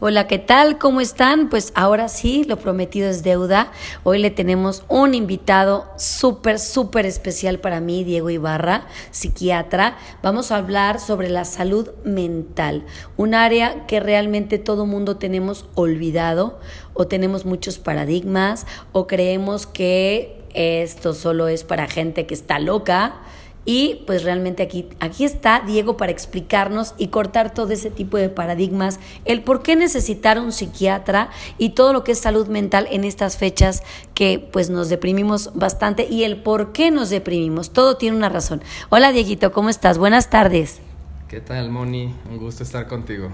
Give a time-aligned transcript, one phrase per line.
[0.00, 0.76] Hola, ¿qué tal?
[0.76, 1.48] ¿Cómo están?
[1.48, 3.70] Pues ahora sí, lo prometido es deuda.
[4.02, 9.96] Hoy le tenemos un invitado súper, súper especial para mí, Diego Ibarra, psiquiatra.
[10.20, 12.84] Vamos a hablar sobre la salud mental,
[13.16, 16.58] un área que realmente todo mundo tenemos olvidado
[16.92, 23.20] o tenemos muchos paradigmas o creemos que esto solo es para gente que está loca
[23.64, 28.28] y pues realmente aquí, aquí está Diego para explicarnos y cortar todo ese tipo de
[28.28, 33.04] paradigmas, el por qué necesitar un psiquiatra y todo lo que es salud mental en
[33.04, 33.82] estas fechas
[34.14, 37.72] que pues nos deprimimos bastante y el por qué nos deprimimos.
[37.72, 38.62] Todo tiene una razón.
[38.90, 39.98] Hola Dieguito, ¿cómo estás?
[39.98, 40.80] Buenas tardes.
[41.28, 42.14] ¿Qué tal, Moni?
[42.30, 43.30] Un gusto estar contigo.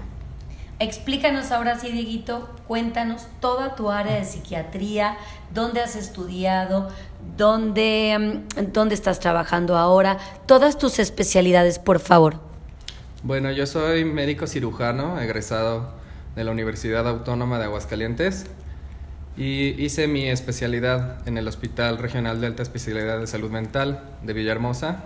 [0.81, 5.15] Explícanos ahora sí, Dieguito, cuéntanos toda tu área de psiquiatría,
[5.53, 6.89] dónde has estudiado,
[7.37, 8.17] dónde,
[8.57, 10.17] mm, dónde estás trabajando ahora,
[10.47, 12.39] todas tus especialidades, por favor.
[13.21, 15.93] Bueno, yo soy médico cirujano, egresado
[16.35, 18.47] de la Universidad Autónoma de Aguascalientes
[19.37, 24.33] y hice mi especialidad en el Hospital Regional de Alta Especialidad de Salud Mental de
[24.33, 25.03] Villahermosa,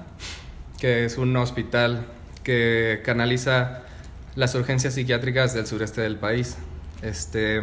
[0.79, 2.05] que es un hospital
[2.43, 3.81] que canaliza
[4.35, 6.57] las urgencias psiquiátricas del sureste del país.
[7.01, 7.61] Este,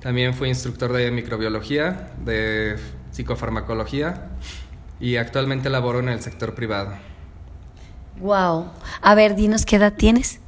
[0.00, 2.76] también fui instructor de microbiología, de
[3.10, 4.28] psicofarmacología
[5.00, 6.92] y actualmente laboro en el sector privado.
[8.20, 8.66] Wow.
[9.00, 10.40] A ver, dinos qué edad tienes.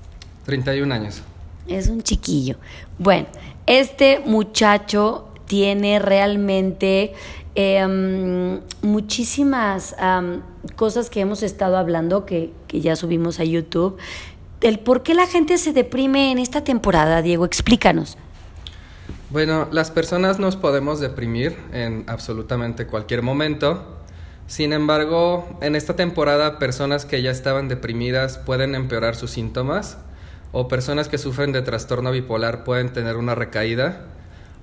[0.46, 1.22] 31 años.
[1.68, 2.56] Es un chiquillo.
[2.98, 3.26] Bueno,
[3.66, 7.12] este muchacho tiene realmente
[7.54, 9.94] em, muchísimas
[10.76, 13.98] cosas que hemos estado hablando, que, que ya subimos a YouTube,
[14.60, 17.44] el por qué la gente se deprime en esta temporada, Diego.
[17.44, 18.16] Explícanos.
[19.30, 23.96] Bueno, las personas nos podemos deprimir en absolutamente cualquier momento.
[24.46, 29.98] Sin embargo, en esta temporada personas que ya estaban deprimidas pueden empeorar sus síntomas
[30.50, 34.06] o personas que sufren de trastorno bipolar pueden tener una recaída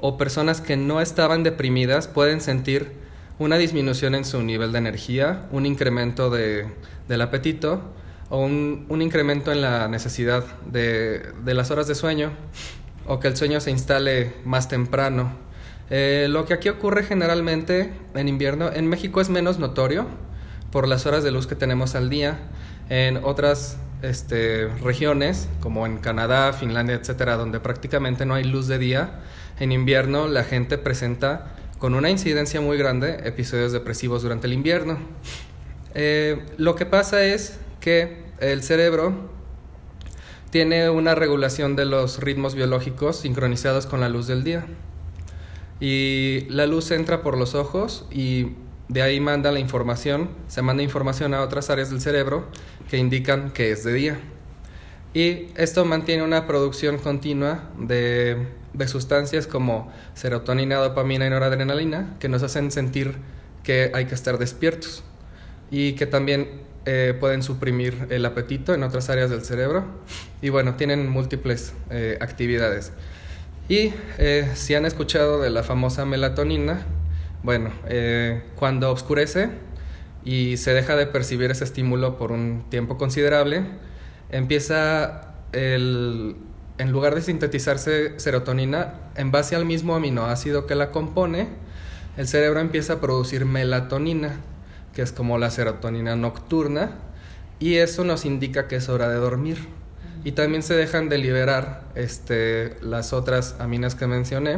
[0.02, 2.92] o personas que no estaban deprimidas pueden sentir
[3.40, 6.68] una disminución en su nivel de energía, un incremento de,
[7.08, 7.82] del apetito
[8.30, 12.32] o un, incremento en la necesidad de, de, las horas de sueño
[13.06, 15.32] o que el sueño se instale más temprano.
[15.90, 20.06] Eh, lo que aquí ocurre generalmente en invierno, en México es menos notorio
[20.72, 22.40] por las horas de luz que tenemos al día.
[22.90, 28.78] En otras este, regiones, como en Canadá, Finlandia, etcétera, donde prácticamente no hay luz de
[28.78, 29.22] día,
[29.60, 34.98] en invierno la gente presenta con una incidencia muy grande episodios depresivos durante el invierno.
[35.94, 39.14] Eh, lo que pasa es que el cerebro
[40.50, 44.66] tiene una regulación de los ritmos biológicos sincronizados con la luz del día.
[45.80, 48.48] Y la luz entra por los ojos y
[48.90, 52.48] de ahí manda la información, se manda información a otras áreas del cerebro
[52.90, 54.20] que indican que es de día.
[55.14, 62.28] Y esto mantiene una producción continua de, de sustancias como serotonina, dopamina y noradrenalina que
[62.28, 63.16] nos hacen sentir
[63.64, 65.06] que hay que estar despiertos
[65.72, 69.84] y que también eh, pueden suprimir el apetito en otras áreas del cerebro
[70.42, 72.94] y bueno, tienen múltiples eh, actividades.
[73.68, 76.86] Y eh, si han escuchado de la famosa melatonina,
[77.44, 77.74] bueno,
[78.56, 79.50] cuando oscurece
[80.24, 83.66] y se deja de percibir ese estímulo por un tiempo considerable,
[84.30, 86.38] empieza el,
[86.78, 91.50] en lugar de sintetizarse serotonina, en base al mismo aminoácido que la compone,
[92.16, 94.40] el cerebro empieza a producir melatonina
[94.98, 96.90] que es como la serotonina nocturna,
[97.60, 99.60] y eso nos indica que es hora de dormir.
[100.24, 104.58] Y también se dejan de liberar este, las otras aminas que mencioné,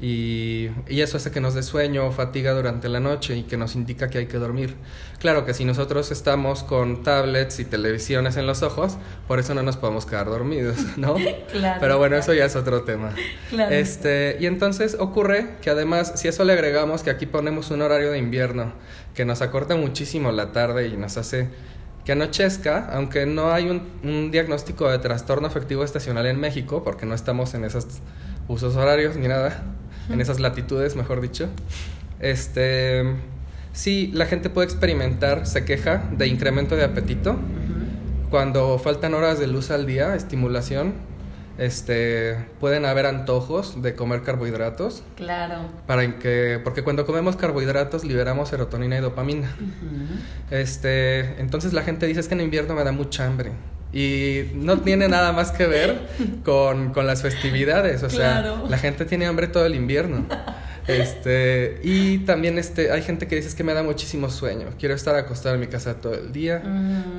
[0.00, 3.56] y, y, eso hace que nos dé sueño o fatiga durante la noche y que
[3.56, 4.76] nos indica que hay que dormir.
[5.18, 9.64] Claro que si nosotros estamos con tablets y televisiones en los ojos, por eso no
[9.64, 11.16] nos podemos quedar dormidos, ¿no?
[11.50, 13.12] claro, Pero bueno, eso ya es otro tema.
[13.50, 13.74] Claro.
[13.74, 18.12] Este, y entonces ocurre que además, si eso le agregamos que aquí ponemos un horario
[18.12, 18.74] de invierno
[19.16, 21.48] que nos acorta muchísimo la tarde y nos hace
[22.04, 27.04] que anochezca, aunque no hay un, un diagnóstico de trastorno afectivo estacional en México, porque
[27.04, 27.86] no estamos en esos
[28.46, 29.62] usos horarios ni nada
[30.10, 31.48] en esas latitudes, mejor dicho.
[32.20, 33.04] Este,
[33.72, 37.36] sí, la gente puede experimentar, se queja de incremento de apetito.
[38.30, 40.94] Cuando faltan horas de luz al día, estimulación,
[41.58, 45.02] este, pueden haber antojos de comer carbohidratos.
[45.16, 45.68] Claro.
[45.86, 49.50] Para que, porque cuando comemos carbohidratos liberamos serotonina y dopamina.
[50.50, 53.52] Este, entonces la gente dice es que en invierno me da mucha hambre.
[53.92, 56.08] Y no tiene nada más que ver
[56.44, 58.02] con, con las festividades.
[58.02, 60.26] O sea, la gente tiene hambre todo el invierno.
[60.88, 64.68] Este, y también este, hay gente que dice que me da muchísimo sueño.
[64.78, 66.62] Quiero estar acostado en mi casa todo el día.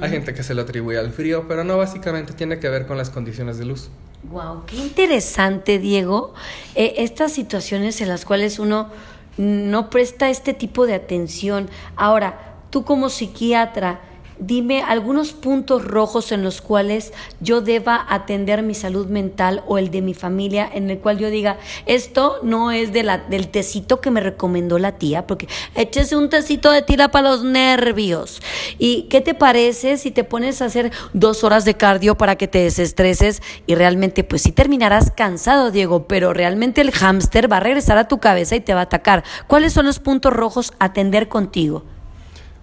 [0.01, 2.97] Hay gente que se lo atribuye al frío, pero no básicamente tiene que ver con
[2.97, 3.89] las condiciones de luz.
[4.23, 6.33] Wow, qué interesante, Diego.
[6.75, 8.89] Eh, estas situaciones en las cuales uno
[9.37, 11.69] no presta este tipo de atención.
[11.95, 14.01] Ahora, tú como psiquiatra,
[14.39, 19.91] dime algunos puntos rojos en los cuales yo deba atender mi salud mental o el
[19.91, 24.01] de mi familia, en el cual yo diga, esto no es de la, del tecito
[24.01, 28.41] que me recomendó la tía, porque échese un tecito de tira para los nervios.
[28.77, 32.47] ¿Y qué te parece si te pones a hacer dos horas de cardio para que
[32.47, 37.61] te desestreses y realmente pues sí terminarás cansado, Diego, pero realmente el hámster va a
[37.61, 39.23] regresar a tu cabeza y te va a atacar?
[39.47, 41.83] ¿Cuáles son los puntos rojos a atender contigo?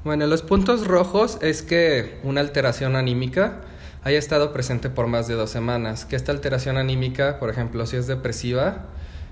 [0.06, 3.62] Bueno, los puntos rojos es que una alteración anímica
[4.05, 6.05] haya estado presente por más de dos semanas.
[6.05, 8.85] Que esta alteración anímica, por ejemplo, si es depresiva,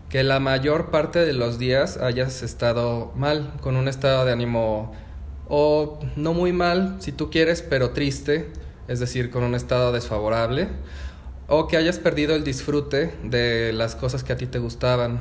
[0.08, 4.92] que la mayor parte de los días hayas estado mal, con un estado de ánimo
[5.48, 8.50] o no muy mal, si tú quieres, pero triste,
[8.88, 10.66] es decir, con un estado desfavorable,
[11.46, 15.20] o que hayas perdido el disfrute de las cosas que a ti te gustaban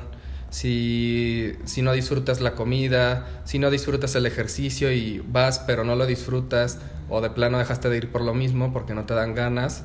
[0.54, 5.96] si, si no disfrutas la comida, si no disfrutas el ejercicio y vas pero no
[5.96, 6.78] lo disfrutas,
[7.10, 9.84] o de plano dejaste de ir por lo mismo porque no te dan ganas,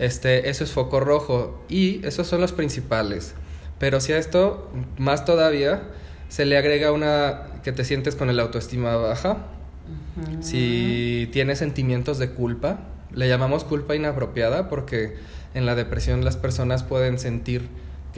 [0.00, 1.64] este, eso es foco rojo.
[1.68, 3.34] Y esos son los principales.
[3.78, 5.82] Pero si a esto, más todavía,
[6.28, 9.36] se le agrega una que te sientes con el autoestima baja,
[10.40, 12.80] si tienes sentimientos de culpa,
[13.14, 15.16] le llamamos culpa inapropiada porque
[15.54, 17.68] en la depresión las personas pueden sentir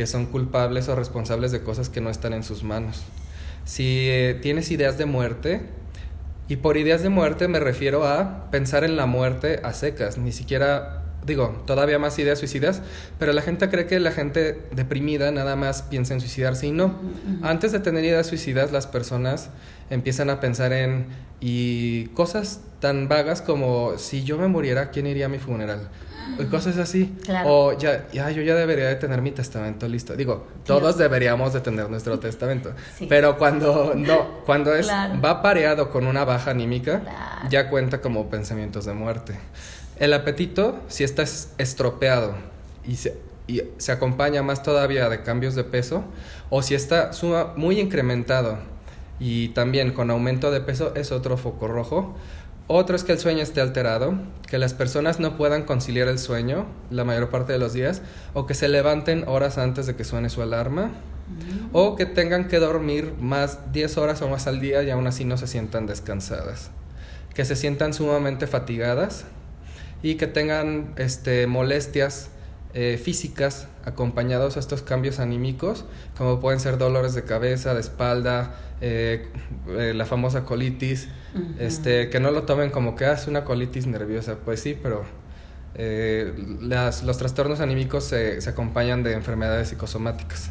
[0.01, 3.03] que son culpables o responsables de cosas que no están en sus manos.
[3.67, 5.61] Si eh, tienes ideas de muerte,
[6.49, 10.33] y por ideas de muerte me refiero a pensar en la muerte a secas, ni
[10.33, 12.83] siquiera digo, todavía más ideas suicidas,
[13.19, 16.95] pero la gente cree que la gente deprimida nada más piensa en suicidarse y no.
[17.43, 19.51] Antes de tener ideas suicidas, las personas
[19.91, 21.07] empiezan a pensar en
[21.41, 25.89] y cosas tan vagas como si yo me muriera, ¿quién iría a mi funeral?
[26.39, 27.17] Y cosas así.
[27.45, 30.15] O ya, ya, yo ya debería de tener mi testamento listo.
[30.15, 32.73] Digo, todos deberíamos de tener nuestro testamento.
[33.09, 37.03] Pero cuando no, cuando es va pareado con una baja anímica,
[37.49, 39.35] ya cuenta como pensamientos de muerte.
[40.01, 41.23] El apetito, si está
[41.59, 42.35] estropeado
[42.87, 46.05] y se, y se acompaña más todavía de cambios de peso,
[46.49, 48.59] o si está suma, muy incrementado
[49.19, 52.17] y también con aumento de peso, es otro foco rojo.
[52.67, 54.15] Otro es que el sueño esté alterado,
[54.49, 58.01] que las personas no puedan conciliar el sueño la mayor parte de los días,
[58.33, 61.69] o que se levanten horas antes de que suene su alarma, mm.
[61.75, 65.27] o que tengan que dormir más 10 horas o más al día y aún así
[65.27, 66.71] no se sientan descansadas,
[67.35, 69.27] que se sientan sumamente fatigadas
[70.03, 72.31] y que tengan este, molestias
[72.73, 75.85] eh, físicas acompañados a estos cambios anímicos,
[76.17, 79.29] como pueden ser dolores de cabeza, de espalda, eh,
[79.69, 81.09] eh, la famosa colitis,
[81.59, 85.05] este, que no lo tomen como que ah, una colitis nerviosa, pues sí, pero
[86.61, 90.51] las, los trastornos anímicos se, se acompañan de enfermedades psicosomáticas.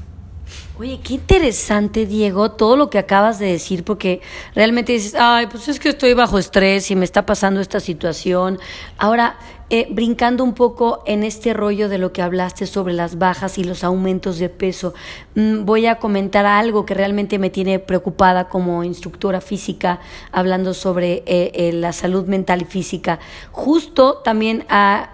[0.79, 4.21] Oye, qué interesante, Diego, todo lo que acabas de decir, porque
[4.55, 8.57] realmente dices, ay, pues es que estoy bajo estrés y me está pasando esta situación.
[8.97, 9.35] Ahora,
[9.69, 13.65] eh, brincando un poco en este rollo de lo que hablaste sobre las bajas y
[13.65, 14.93] los aumentos de peso,
[15.35, 19.99] mm, voy a comentar algo que realmente me tiene preocupada como instructora física,
[20.31, 23.19] hablando sobre eh, eh, la salud mental y física.
[23.51, 25.09] Justo también a,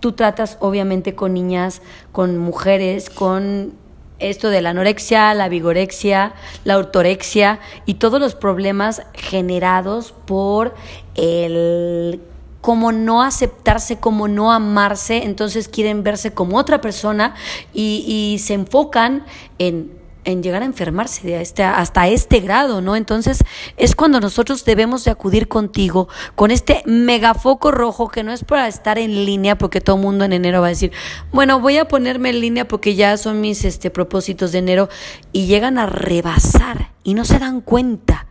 [0.00, 3.74] tú tratas obviamente con niñas, con mujeres, con
[4.20, 6.34] esto de la anorexia, la vigorexia,
[6.64, 10.74] la ortorexia y todos los problemas generados por
[11.14, 12.20] el
[12.60, 17.34] como no aceptarse, como no amarse, entonces quieren verse como otra persona
[17.72, 19.24] y, y se enfocan
[19.58, 22.96] en en llegar a enfermarse de este, hasta este grado, ¿no?
[22.96, 23.44] Entonces
[23.76, 28.68] es cuando nosotros debemos de acudir contigo con este megafoco rojo que no es para
[28.68, 30.92] estar en línea porque todo el mundo en enero va a decir,
[31.32, 34.88] bueno, voy a ponerme en línea porque ya son mis este, propósitos de enero
[35.32, 38.26] y llegan a rebasar y no se dan cuenta.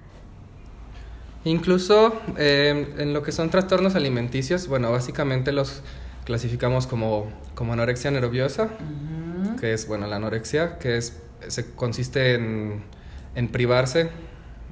[1.46, 5.81] Incluso eh, en lo que son trastornos alimenticios, bueno, básicamente los
[6.25, 8.69] clasificamos como, como anorexia nerviosa,
[9.60, 11.17] que es, bueno, la anorexia, que es
[11.48, 12.84] se consiste en,
[13.51, 14.10] privarse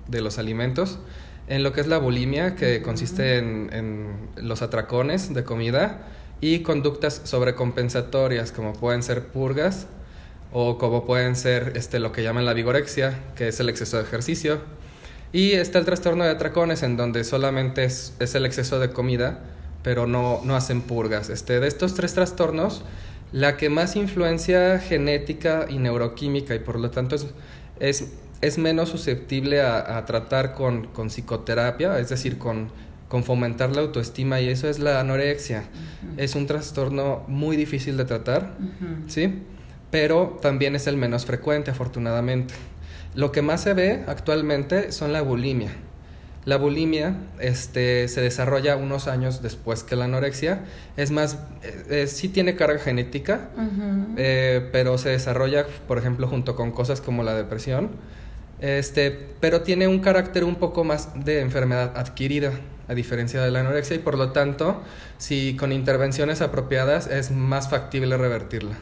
[0.07, 1.00] de los alimentos,
[1.47, 6.07] en lo que es la bulimia, que consiste en, los atracones de comida,
[6.39, 9.88] y conductas sobrecompensatorias, como pueden ser purgas,
[10.51, 14.03] o como pueden ser este, lo que llaman la vigorexia, que es el exceso de
[14.03, 14.62] ejercicio.
[15.33, 19.39] Y está el trastorno de atracones, en donde solamente es, el exceso de comida,
[19.83, 21.29] pero no, no hacen purgas.
[21.29, 22.83] Este, de estos tres trastornos,
[23.31, 27.15] la que más influencia genética y neuroquímica y por lo tanto
[27.79, 28.07] es,
[28.41, 32.72] es, menos susceptible a, tratar con, psicoterapia, es decir, con
[33.07, 35.63] con fomentar la autoestima y eso es la anorexia.
[36.17, 38.55] Es un trastorno muy difícil de tratar,
[39.07, 39.43] ¿sí?
[39.91, 42.53] Pero también es el menos frecuente, afortunadamente.
[43.15, 45.72] Lo que más se ve actualmente son la bulimia.
[46.47, 50.63] La bulimia este, se desarrolla unos años después que la anorexia.
[50.95, 53.49] Es más, eh, eh, sí tiene carga genética,
[54.15, 57.89] eh, pero se desarrolla, por ejemplo, junto con cosas como la depresión.
[58.61, 59.11] Este,
[59.41, 62.53] pero tiene un carácter un poco más de enfermedad adquirida
[62.87, 64.81] a diferencia de la anorexia y por lo tanto,
[65.17, 68.77] si con intervenciones apropiadas es más factible revertirla.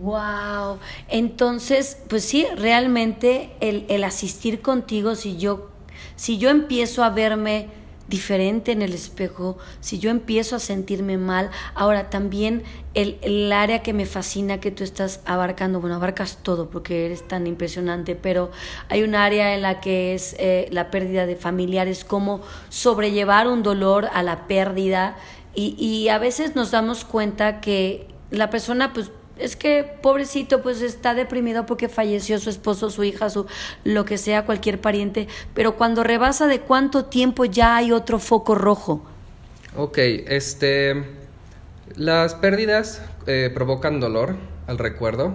[0.00, 5.73] Wow, entonces, pues sí, realmente el, el asistir contigo, si yo,
[6.16, 7.68] si yo empiezo a verme
[8.08, 13.82] diferente en el espejo, si yo empiezo a sentirme mal, ahora también el, el, área
[13.82, 18.50] que me fascina que tú estás abarcando, bueno, abarcas todo porque eres tan impresionante, pero
[18.88, 23.62] hay un área en la que es eh, la pérdida de familiares, cómo sobrellevar un
[23.62, 25.16] dolor a la pérdida.
[25.54, 30.82] Y, y a veces nos damos cuenta que la persona pues es que pobrecito pues
[30.82, 33.46] está deprimido porque falleció su esposo, su hija, su
[33.84, 38.54] lo que sea, cualquier pariente, pero cuando rebasa de cuánto tiempo ya hay otro foco
[38.54, 39.04] rojo.
[39.76, 41.04] Ok, este,
[41.96, 44.36] las pérdidas eh, provocan dolor
[44.66, 45.34] al recuerdo,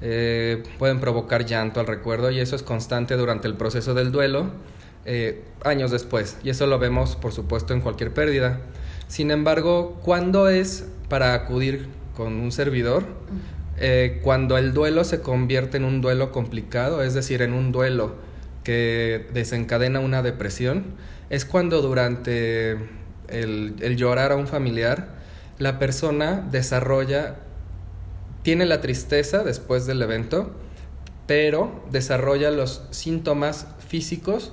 [0.00, 4.50] eh, pueden provocar llanto al recuerdo y eso es constante durante el proceso del duelo
[5.04, 8.60] eh, años después y eso lo vemos por supuesto en cualquier pérdida.
[9.08, 11.88] Sin embargo, ¿cuándo es para acudir
[12.20, 13.04] con un servidor,
[13.78, 18.16] eh, cuando el duelo se convierte en un duelo complicado, es decir, en un duelo
[18.62, 20.84] que desencadena una depresión,
[21.30, 22.72] es cuando durante
[23.28, 25.14] el, el llorar a un familiar,
[25.58, 27.36] la persona desarrolla,
[28.42, 30.54] tiene la tristeza después del evento,
[31.26, 34.52] pero desarrolla los síntomas físicos,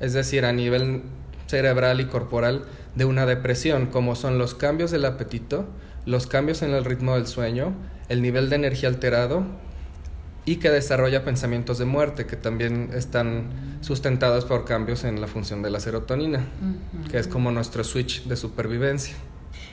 [0.00, 1.02] es decir, a nivel
[1.46, 5.66] cerebral y corporal de una depresión, como son los cambios del apetito,
[6.06, 7.74] los cambios en el ritmo del sueño,
[8.08, 9.44] el nivel de energía alterado
[10.44, 15.60] y que desarrolla pensamientos de muerte que también están sustentados por cambios en la función
[15.60, 16.46] de la serotonina,
[17.10, 19.16] que es como nuestro switch de supervivencia.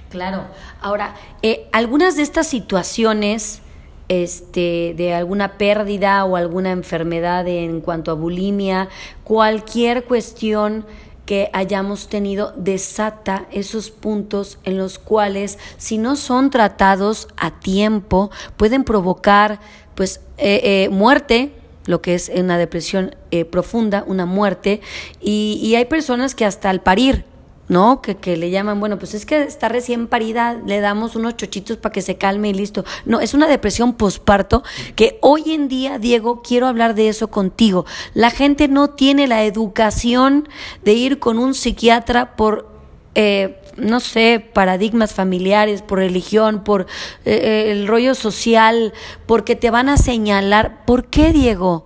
[0.09, 0.45] Claro.
[0.81, 3.61] Ahora, eh, algunas de estas situaciones
[4.09, 8.89] este, de alguna pérdida o alguna enfermedad en cuanto a bulimia,
[9.23, 10.85] cualquier cuestión
[11.25, 18.31] que hayamos tenido desata esos puntos en los cuales si no son tratados a tiempo
[18.57, 19.59] pueden provocar
[19.95, 21.51] pues eh, eh, muerte
[21.85, 24.79] lo que es una depresión eh, profunda, una muerte,
[25.19, 27.25] y, y hay personas que hasta al parir
[27.67, 28.01] ¿no?
[28.01, 31.77] Que, que, le llaman, bueno, pues es que está recién parida, le damos unos chochitos
[31.77, 32.83] para que se calme y listo.
[33.05, 34.63] No, es una depresión posparto
[34.95, 37.85] que hoy en día, Diego, quiero hablar de eso contigo.
[38.13, 40.49] La gente no tiene la educación
[40.83, 42.67] de ir con un psiquiatra por,
[43.15, 46.85] eh, no sé, paradigmas familiares, por religión, por
[47.25, 48.93] eh, el rollo social,
[49.25, 50.85] porque te van a señalar.
[50.85, 51.85] ¿Por qué, Diego?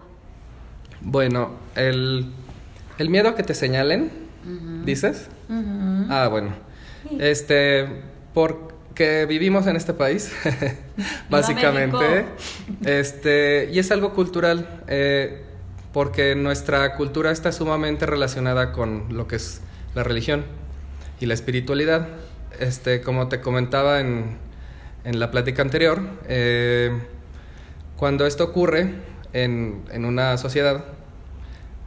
[1.01, 2.25] Bueno, el,
[2.97, 4.11] el miedo a que te señalen,
[4.83, 5.29] dices.
[5.49, 6.53] Ah, bueno.
[7.19, 7.87] Este,
[8.33, 10.31] porque vivimos en este país,
[11.29, 12.25] básicamente.
[12.85, 15.43] este, y es algo cultural, eh,
[15.93, 19.61] porque nuestra cultura está sumamente relacionada con lo que es
[19.95, 20.45] la religión
[21.19, 22.07] y la espiritualidad.
[22.59, 24.37] Este, como te comentaba en,
[25.03, 26.91] en la plática anterior, eh,
[27.95, 28.93] cuando esto ocurre
[29.33, 30.83] en, en una sociedad,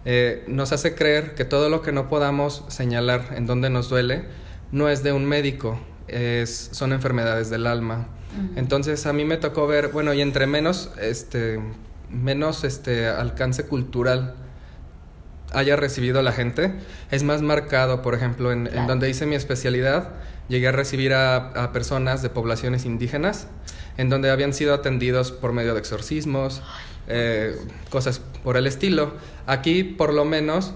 [0.05, 4.25] eh, nos hace creer que todo lo que no podamos señalar en donde nos duele
[4.73, 5.79] no es de un médico,
[6.09, 8.09] es, son enfermedades del alma.
[8.55, 11.61] Entonces a mí me tocó ver, bueno, y entre menos, este,
[12.09, 14.37] menos este, alcance cultural
[15.53, 16.73] haya recibido la gente,
[17.11, 20.11] es más marcado, por ejemplo, en, donde hice mi especialidad,
[20.49, 23.49] llegué a recibir a, personas de poblaciones indígenas,
[23.97, 26.63] en donde habían sido atendidos por medio de exorcismos,
[27.09, 27.57] eh,
[27.91, 29.15] cosas por el estilo.
[29.51, 30.75] Aquí, por lo menos,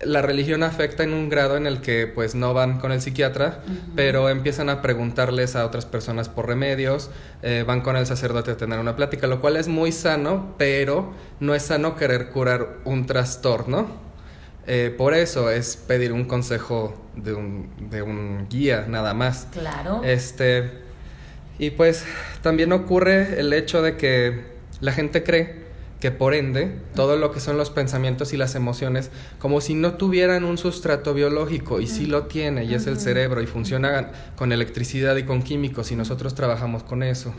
[0.00, 3.60] la religión afecta en un grado en el que pues no van con el psiquiatra,
[3.94, 7.10] pero empiezan a preguntarles a otras personas por remedios,
[7.42, 11.12] eh, van con el sacerdote a tener una plática, lo cual es muy sano, pero
[11.40, 13.86] no es sano querer curar un trastorno.
[14.66, 19.46] Eh, por eso es pedir un consejo de un, de un guía, nada más.
[19.52, 20.00] Claro.
[20.04, 20.70] Este,
[21.58, 22.06] y pues
[22.40, 25.65] también ocurre el hecho de que la gente cree
[26.00, 29.94] que por ende todo lo que son los pensamientos y las emociones como si no
[29.94, 34.52] tuvieran un sustrato biológico y sí lo tiene y es el cerebro y funciona con
[34.52, 37.34] electricidad y con químicos y nosotros trabajamos con eso.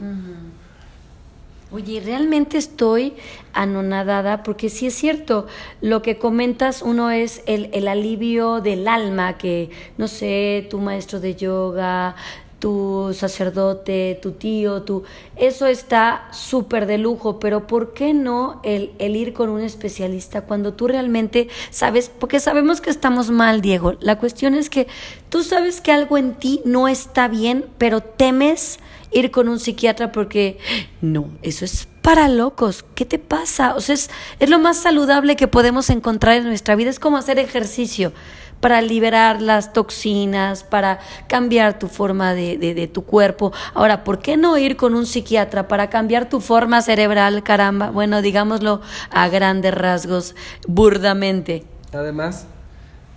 [1.69, 3.13] Oye, realmente estoy
[3.51, 5.47] anonadada porque sí es cierto,
[5.81, 11.19] lo que comentas uno es el, el alivio del alma que, no sé, tu maestro
[11.19, 12.15] de yoga,
[12.59, 15.03] tu sacerdote, tu tío, tu...
[15.35, 20.41] Eso está súper de lujo, pero ¿por qué no el, el, ir con un especialista
[20.41, 22.09] cuando tú realmente sabes?
[22.09, 23.95] Porque sabemos que estamos mal, Diego.
[23.99, 24.87] La cuestión es que
[25.29, 28.79] tú sabes que algo en ti no está bien, pero temes
[29.11, 30.57] ir con un psiquiatra porque
[31.01, 32.85] no, eso es para locos.
[32.95, 33.75] ¿Qué te pasa?
[33.75, 34.09] O sea, es,
[34.39, 36.89] es lo más saludable que podemos encontrar en nuestra vida.
[36.89, 38.13] Es como hacer ejercicio
[38.59, 43.51] para liberar las toxinas, para cambiar tu forma de, de, tu cuerpo.
[43.73, 47.91] Ahora, ¿por qué no ir con un psiquiatra para cambiar tu forma cerebral, caramba?
[47.91, 50.35] Bueno, digámoslo a grandes rasgos,
[50.67, 51.65] burdamente.
[51.93, 52.47] Además,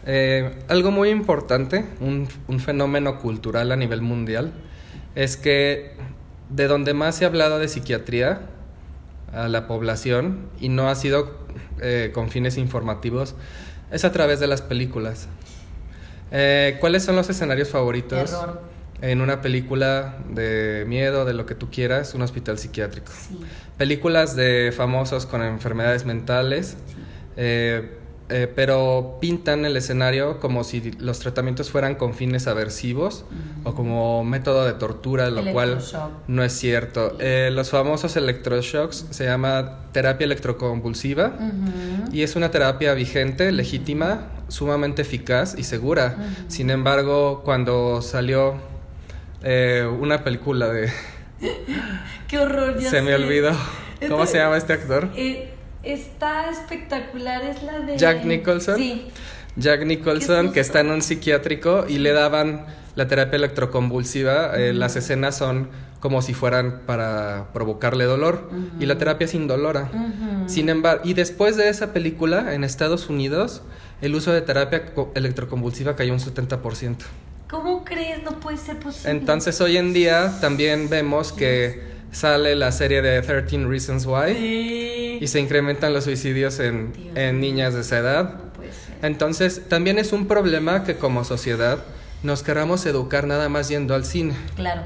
[0.06, 4.52] eh, algo muy importante, un, un fenómeno cultural a nivel mundial,
[5.14, 5.96] es que
[6.48, 8.42] de donde más se ha hablado de psiquiatría
[9.32, 11.38] a la población y no ha sido
[11.80, 13.34] eh, con fines informativos,
[13.90, 15.28] es a través de las películas.
[16.30, 18.60] Eh, ¿Cuáles son los escenarios favoritos Terror.
[19.02, 23.12] en una película de miedo, de lo que tú quieras, un hospital psiquiátrico?
[23.12, 23.40] Sí.
[23.76, 26.94] Películas de famosos con enfermedades mentales, Sí.
[27.36, 27.96] eh,
[28.30, 33.24] eh, pero pintan el escenario como si los tratamientos fueran con fines aversivos
[33.64, 35.78] o como método de tortura, lo cual
[36.28, 37.16] no es cierto.
[37.20, 42.12] Eh, los famosos electroshocks se llama terapia electroconvulsiva Ujú.
[42.12, 46.16] y es una terapia vigente, legítima, sumamente eficaz y segura.
[46.48, 48.54] Sin embargo, cuando salió
[49.42, 50.90] eh, una película de...
[52.28, 53.14] Qué horror, ya se me sé.
[53.16, 53.52] olvidó.
[54.08, 55.08] ¿Cómo se llama este actor?
[55.14, 55.49] Eh,
[55.82, 57.96] está espectacular, es la de...
[57.96, 58.76] Jack Nicholson.
[58.76, 59.08] Sí.
[59.56, 64.56] Jack Nicholson, que está en un psiquiátrico y le daban la terapia electroconvulsiva.
[64.56, 65.68] Eh, las escenas son
[66.00, 69.90] como si fueran para provocarle dolor y la terapia es indolora.
[70.46, 73.62] Sin embargo, y después de esa película, en Estados Unidos,
[74.00, 76.96] el uso de terapia co- electroconvulsiva cayó un 70%.
[77.50, 78.22] ¿Cómo crees?
[78.22, 79.10] No puede ser posible.
[79.10, 81.82] Entonces hoy en día también vemos que
[82.12, 85.18] sale la serie de 13 Reasons Why Sí.
[85.20, 88.34] y se incrementan los suicidios en, en niñas de esa edad.
[88.34, 88.96] No puede ser.
[89.02, 91.78] Entonces, también es un problema que como sociedad
[92.22, 94.34] nos queramos educar nada más yendo al cine.
[94.56, 94.82] Claro,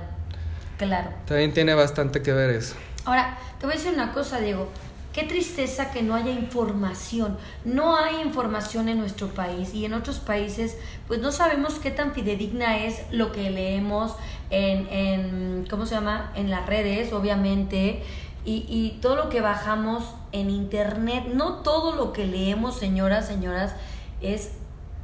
[0.79, 1.11] claro.
[1.27, 2.75] También tiene bastante que ver eso.
[3.05, 4.69] Ahora, te voy a decir una cosa, Diego.
[5.13, 7.37] Qué tristeza que no haya información.
[7.65, 12.15] No hay información en nuestro país y en otros países, pues no sabemos qué tan
[12.15, 14.17] fidedigna es lo que leemos
[14.51, 16.33] en, en ¿cómo se llama?
[16.35, 18.03] En las redes, obviamente,
[18.45, 21.25] y, y todo lo que bajamos en internet.
[21.33, 23.75] No todo lo que leemos, señoras, señoras,
[24.21, 24.53] es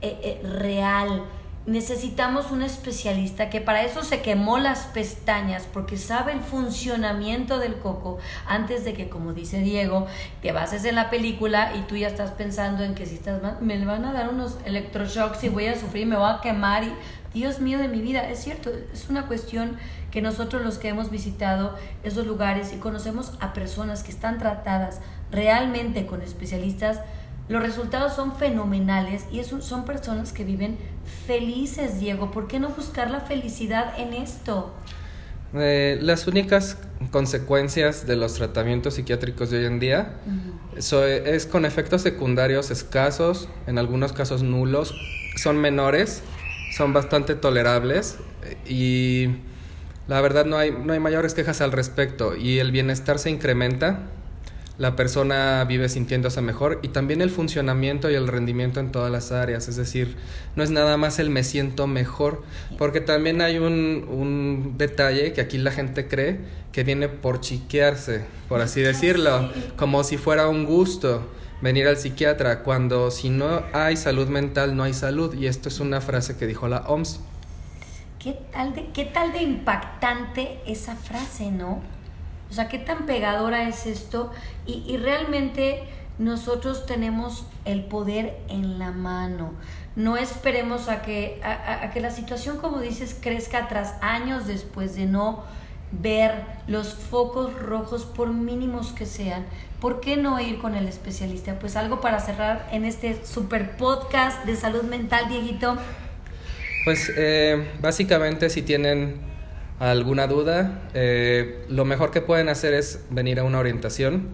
[0.03, 1.25] eh, eh, real.
[1.67, 7.75] Necesitamos un especialista que para eso se quemó las pestañas porque sabe el funcionamiento del
[7.75, 10.07] coco antes de que, como dice Diego,
[10.41, 13.85] te bases en la película y tú ya estás pensando en que si estás me
[13.85, 16.93] van a dar unos electroshocks y voy a sufrir, me voy a quemar y
[17.35, 19.77] Dios mío de mi vida, es cierto, es una cuestión
[20.11, 25.01] que nosotros los que hemos visitado esos lugares y conocemos a personas que están tratadas
[25.31, 27.01] realmente con especialistas,
[27.51, 30.79] los resultados son fenomenales y son personas que viven
[31.27, 32.31] felices, Diego.
[32.31, 34.73] ¿Por qué no buscar la felicidad en esto?
[35.53, 36.79] Eh, las únicas
[37.11, 40.15] consecuencias de los tratamientos psiquiátricos de hoy en día
[40.79, 44.95] so- es con efectos secundarios escasos, en algunos casos nulos,
[45.37, 46.23] son menores,
[46.77, 49.39] son bastante tolerables eh, y
[50.07, 54.03] la verdad no hay, no hay mayores quejas al respecto y el bienestar se incrementa,
[54.81, 59.31] la persona vive sintiéndose mejor y también el funcionamiento y el rendimiento en todas las
[59.31, 60.17] áreas, es decir,
[60.57, 62.43] no es nada más el me siento mejor,
[62.79, 66.39] porque también hay un, un detalle que aquí la gente cree
[66.73, 71.29] que viene por chiquearse, por así decirlo, como si fuera un gusto
[71.61, 75.79] venir al psiquiatra, cuando si no hay salud mental no hay salud, y esto es
[75.81, 77.21] una frase que dijo la OMS.
[78.19, 82.00] ¿Qué tal qué tal de impactante esa frase, no?
[82.51, 84.31] O sea, qué tan pegadora es esto
[84.67, 85.85] y, y realmente
[86.19, 89.53] nosotros tenemos el poder en la mano.
[89.97, 94.95] No esperemos a que, a- a- que la situación, como dices, crezca tras años después
[94.97, 95.45] de no
[95.93, 96.33] ver
[96.69, 99.45] los focos rojos, por mínimos que sean.
[99.81, 101.59] ¿Por qué no ir con el especialista?
[101.59, 105.77] Pues algo para cerrar en este super podcast de salud mental, Dieguito.
[106.85, 109.17] Pues eh, básicamente si tienen
[109.81, 114.29] alguna duda, eh, lo mejor que pueden hacer es venir a una orientación,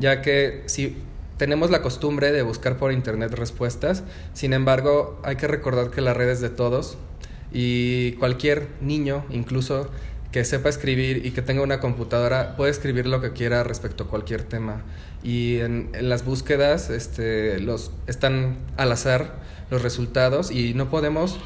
[0.00, 0.96] ya que si
[1.36, 6.14] tenemos la costumbre de buscar por internet respuestas, sin embargo hay que recordar que la
[6.14, 6.96] red es de todos
[7.52, 9.90] y cualquier niño, incluso
[10.32, 14.06] que sepa escribir y que tenga una computadora puede escribir lo que quiera respecto a
[14.08, 14.82] cualquier tema.
[15.22, 19.36] Y en, las búsquedas este, los, están al azar
[19.70, 21.38] los resultados y no podemos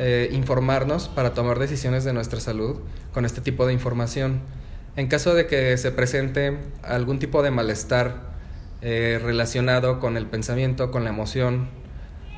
[0.00, 2.76] eh, informarnos para tomar decisiones de nuestra salud
[3.12, 4.42] con este tipo de información.
[4.94, 8.22] En caso de que se presente algún tipo de malestar
[8.80, 11.68] eh, relacionado con el pensamiento, con la emoción,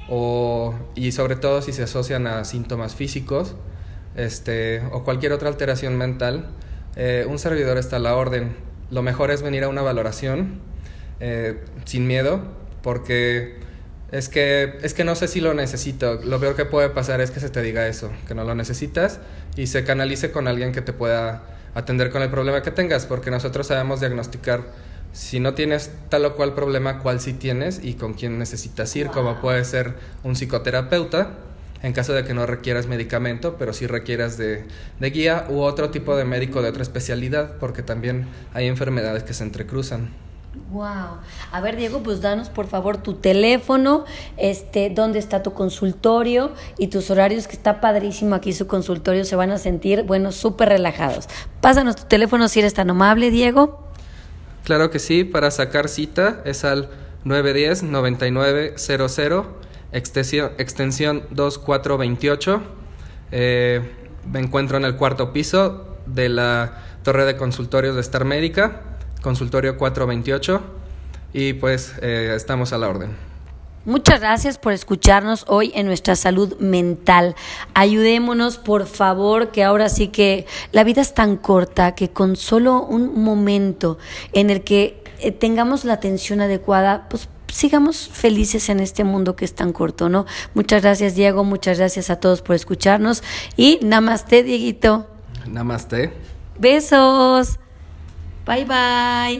[0.08, 3.54] o, y sobre todo si se asocian a síntomas físicos
[4.16, 6.48] este, o cualquier otra alteración mental,
[6.96, 8.56] eh, un servidor está a la orden.
[8.90, 10.62] Lo mejor es venir a una valoración
[11.84, 12.40] sin miedo,
[12.82, 13.60] porque
[14.12, 16.20] es que, es que no sé si lo necesito.
[16.24, 19.20] Lo peor que puede pasar es que se te diga eso, que no lo necesitas
[19.56, 21.42] y se canalice con alguien que te pueda
[21.74, 24.62] atender con el problema que tengas, porque nosotros sabemos diagnosticar
[25.12, 29.08] si no tienes tal o cual problema, cuál sí tienes y con quién necesitas ir,
[29.08, 31.30] como puede ser un psicoterapeuta,
[31.82, 34.64] en caso de que no requieras medicamento, pero sí requieras de,
[34.98, 39.34] de guía u otro tipo de médico de otra especialidad, porque también hay enfermedades que
[39.34, 40.10] se entrecruzan.
[40.72, 41.18] Wow.
[41.52, 44.04] A ver, Diego, pues danos por favor tu teléfono,
[44.36, 49.36] este, dónde está tu consultorio y tus horarios, que está padrísimo aquí su consultorio, se
[49.36, 51.28] van a sentir, bueno, súper relajados.
[51.60, 53.86] Pásanos tu teléfono si eres tan amable, Diego.
[54.64, 56.90] Claro que sí, para sacar cita es al
[57.24, 59.44] 910-9900,
[59.92, 62.60] extensión, extensión 2428.
[63.30, 63.82] Eh,
[64.30, 68.89] me encuentro en el cuarto piso de la torre de consultorios de Star Médica
[69.22, 70.60] consultorio 428
[71.32, 73.30] y pues eh, estamos a la orden.
[73.86, 77.34] Muchas gracias por escucharnos hoy en nuestra salud mental.
[77.72, 82.82] Ayudémonos, por favor, que ahora sí que la vida es tan corta que con solo
[82.82, 83.96] un momento
[84.32, 89.46] en el que eh, tengamos la atención adecuada, pues sigamos felices en este mundo que
[89.46, 90.26] es tan corto, ¿no?
[90.52, 91.42] Muchas gracias, Diego.
[91.44, 93.22] Muchas gracias a todos por escucharnos.
[93.56, 95.06] Y namaste, Dieguito.
[95.46, 96.12] Namaste.
[96.58, 97.58] Besos.
[98.50, 99.38] 拜拜。